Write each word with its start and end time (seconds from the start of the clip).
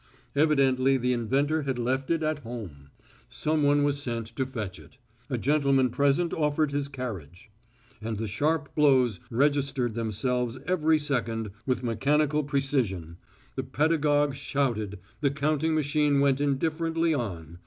Evidently 0.35 0.97
the 0.97 1.13
inventor 1.13 1.61
had 1.61 1.77
left 1.77 2.09
it 2.09 2.23
at 2.23 2.39
home. 2.39 2.89
Someone 3.29 3.83
was 3.83 4.01
sent 4.01 4.25
to 4.35 4.47
fetch 4.47 4.79
it. 4.79 4.97
A 5.29 5.37
gentleman 5.37 5.91
present 5.91 6.33
offered 6.33 6.71
his 6.71 6.87
carriage. 6.87 7.51
And 8.01 8.17
the 8.17 8.27
sharp 8.27 8.73
blows 8.73 9.19
registered 9.29 9.93
themselves 9.93 10.57
every 10.65 10.97
second 10.97 11.51
with 11.67 11.83
mathematical 11.83 12.43
precision; 12.43 13.17
the 13.55 13.61
pedagogue 13.61 14.33
shouted; 14.33 14.97
the 15.19 15.29
counting 15.29 15.75
machine 15.75 16.19
went 16.19 16.41
indifferently 16.41 17.13
on. 17.13 17.59